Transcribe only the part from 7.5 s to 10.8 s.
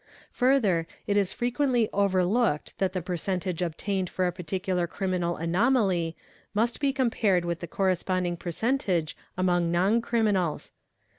the corresponding percentage among non criminals.